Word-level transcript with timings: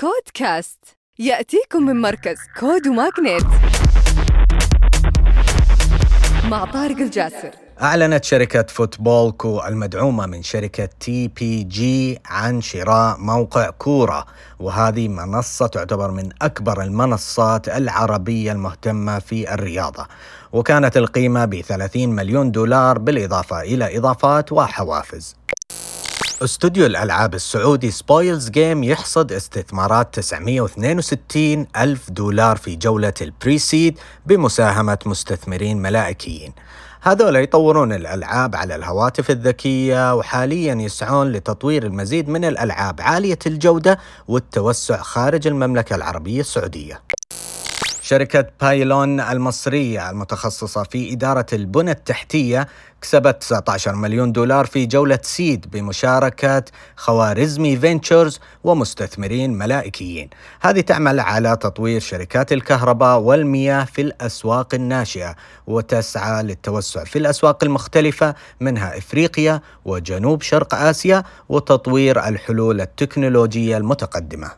كودكاست. 0.00 0.78
يأتيكم 1.18 1.82
من 1.82 2.00
مركز 2.00 2.38
كود 2.60 2.88
وماغنيت 2.88 3.44
مع 6.44 6.64
طارق 6.64 6.96
الجاسر. 6.96 7.50
أعلنت 7.82 8.24
شركة 8.24 8.62
Footballco 8.62 9.62
المدعومة 9.66 10.26
من 10.26 10.42
شركة 10.42 10.88
TPG 11.00 12.18
عن 12.26 12.60
شراء 12.60 13.16
موقع 13.18 13.70
كووورة 13.70 14.26
وهذه 14.60 15.08
منصة 15.08 15.66
تعتبر 15.66 16.10
من 16.10 16.28
أكبر 16.42 16.82
المنصات 16.82 17.68
العربية 17.68 18.52
المهتمة 18.52 19.18
في 19.18 19.54
الرياضة 19.54 20.06
وكانت 20.52 20.96
القيمة 20.96 21.44
ب 21.44 21.60
30 21.60 22.08
مليون 22.08 22.50
دولار 22.50 22.98
بالإضافة 22.98 23.60
إلى 23.60 23.98
إضافات 23.98 24.52
وحوافز. 24.52 25.39
استوديو 26.42 26.86
الألعاب 26.86 27.34
السعودي 27.34 27.90
Spoilz 27.90 28.50
Games 28.50 28.84
يحصد 28.84 29.32
استثمارات 29.32 30.14
962 30.14 31.66
ألف 31.76 32.10
دولار 32.10 32.56
في 32.56 32.76
جولة 32.76 33.12
ال 33.20 33.29
Pre-Seed 33.29 33.98
بمساهمة 34.26 34.98
مستثمرين 35.06 35.82
ملائكيين. 35.82 36.52
هذول 37.02 37.36
يطورون 37.36 37.92
الألعاب 37.92 38.56
على 38.56 38.74
الهواتف 38.74 39.30
الذكية 39.30 40.14
وحاليا 40.14 40.74
يسعون 40.74 41.32
لتطوير 41.32 41.86
المزيد 41.86 42.28
من 42.28 42.44
الألعاب 42.44 43.00
عالية 43.00 43.38
الجودة 43.46 43.98
والتوسع 44.28 45.02
خارج 45.02 45.46
المملكة 45.46 45.96
العربية 45.96 46.40
السعودية. 46.40 47.00
شركة 48.10 48.46
بايلون 48.60 49.20
المصرية 49.20 50.10
المتخصصة 50.10 50.82
في 50.82 51.12
إدارة 51.12 51.46
البنى 51.52 51.90
التحتية 51.90 52.66
كسبت 53.02 53.40
19 53.40 53.94
مليون 53.94 54.32
دولار 54.32 54.66
في 54.66 54.86
جولة 54.86 55.18
سيد 55.22 55.66
بمشاركة 55.70 56.64
خوارزمي 56.96 57.76
فينتشرز 57.76 58.40
ومستثمرين 58.64 59.52
ملائكيين. 59.52 60.30
هذه 60.60 60.80
تعمل 60.80 61.20
على 61.20 61.56
تطوير 61.56 62.00
شركات 62.00 62.52
الكهرباء 62.52 63.18
والمياه 63.18 63.84
في 63.84 64.02
الأسواق 64.02 64.74
الناشئة 64.74 65.36
وتسعى 65.66 66.42
للتوسع 66.42 67.04
في 67.04 67.18
الأسواق 67.18 67.64
المختلفة 67.64 68.34
منها 68.60 68.98
إفريقيا 68.98 69.60
وجنوب 69.84 70.42
شرق 70.42 70.74
آسيا 70.74 71.24
وتطوير 71.48 72.28
الحلول 72.28 72.80
التكنولوجية 72.80 73.76
المتقدمة. 73.76 74.50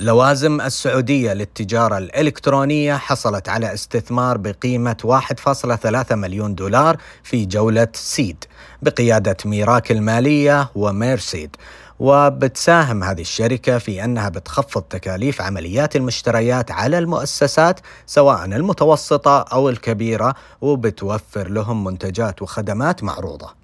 لوازم 0.00 0.60
السعودية 0.60 1.32
للتجارة 1.32 1.98
الإلكترونية 1.98 2.94
حصلت 2.94 3.48
على 3.48 3.74
استثمار 3.74 4.38
بقيمة 4.38 4.96
1.3 5.04 6.12
مليون 6.12 6.54
دولار 6.54 6.96
في 7.22 7.46
جولة 7.46 7.88
Seed 7.92 8.44
بقيادة 8.82 9.36
ميراك 9.44 9.92
المالية 9.92 10.70
وميرسيد. 10.74 11.56
وبتساهم 11.98 13.04
هذه 13.04 13.20
الشركة 13.20 13.78
في 13.78 14.04
أنها 14.04 14.28
بتخفض 14.28 14.82
تكاليف 14.82 15.40
عمليات 15.40 15.96
المشتريات 15.96 16.70
على 16.70 16.98
المؤسسات 16.98 17.80
سواء 18.06 18.44
المتوسطة 18.44 19.40
أو 19.40 19.68
الكبيرة 19.68 20.34
وبتوفر 20.60 21.48
لهم 21.48 21.84
منتجات 21.84 22.42
وخدمات 22.42 23.04
معروضة. 23.04 23.59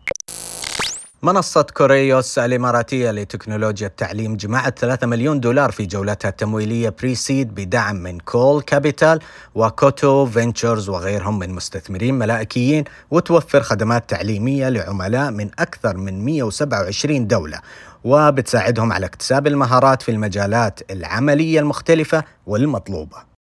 منصة 1.23 1.63
كوريوس 1.63 2.39
الإماراتية 2.39 3.11
لتكنولوجيا 3.11 3.87
التعليم 3.87 4.37
جمعت 4.37 4.79
3 4.79 5.07
مليون 5.07 5.41
دولار 5.41 5.71
في 5.73 5.87
جولتها 5.87 6.29
التمويلية 6.29 6.89
Pre-Seed 6.89 7.55
بدعم 7.55 7.97
من 7.97 8.19
كول 8.19 8.63
Capital 8.63 9.21
وكوتو 9.55 10.27
Ventures 10.27 10.89
وغيرهم 10.89 11.39
من 11.39 11.51
مستثمرين 11.51 12.15
ملائكيين 12.15 12.85
وتوفر 13.11 13.63
خدمات 13.63 14.11
تعليمية 14.11 14.69
لعملاء 14.69 15.31
من 15.31 15.51
أكثر 15.59 15.97
من 15.97 16.25
127 16.25 17.27
دولة. 17.27 17.61
وبتساعدهم 18.05 18.93
على 18.93 19.07
اكتساب 19.07 19.47
المهارات 19.47 20.03
في 20.03 20.11
المجالات 20.11 20.81
العملية 20.91 21.61
المختلفة 21.61 22.25
والمطلوبة. 22.47 23.36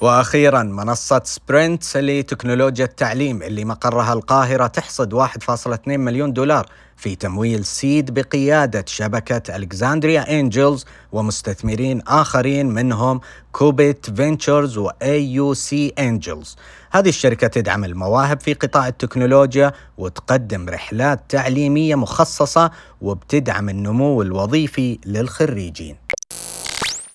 وأخيرا 0.00 0.62
منصة 0.62 1.22
سبرينتس 1.24 1.96
لتكنولوجيا 1.96 2.84
التعليم 2.84 3.42
اللي 3.42 3.64
مقرها 3.64 4.12
القاهرة 4.12 4.66
تحصد 4.66 5.14
1.2 5.14 5.78
مليون 5.86 6.32
دولار 6.32 6.66
في 6.96 7.16
تمويل 7.16 7.64
Seed 7.64 8.14
بقيادة 8.14 8.84
شبكة 8.86 9.56
Alexandria 9.56 10.40
Angels 10.40 10.84
ومستثمرين 11.12 12.02
آخرين 12.08 12.66
منهم 12.66 13.20
كوبيت 13.52 14.10
Ventures 14.10 14.78
و 14.78 15.32
AUC 15.32 15.88
Angels. 15.98 16.56
هذه 16.90 17.08
الشركة 17.08 17.46
تدعم 17.46 17.84
المواهب 17.84 18.40
في 18.40 18.54
قطاع 18.54 18.88
التكنولوجيا 18.88 19.72
وتقدم 19.98 20.68
رحلات 20.68 21.20
تعليمية 21.28 21.94
مخصصة 21.94 22.70
وبتدعم 23.00 23.68
النمو 23.68 24.22
الوظيفي 24.22 24.98
للخريجين. 25.06 25.96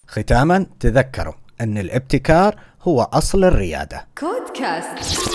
ختاما 0.07 0.66
تذكروا 0.79 1.34
أن 1.62 1.78
الابتكار 1.78 2.56
هو 2.88 3.01
أصل 3.01 3.44
الريادة. 3.44 4.07
كودكاست. 4.18 5.34